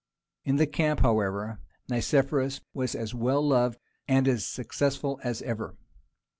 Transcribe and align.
In 0.43 0.55
the 0.55 0.65
camp, 0.65 1.01
however, 1.01 1.59
Nicephorus 1.87 2.61
was 2.73 2.95
as 2.95 3.13
well 3.13 3.47
loved 3.47 3.77
and 4.07 4.27
as 4.27 4.47
successful 4.47 5.19
as 5.23 5.43
ever. 5.43 5.77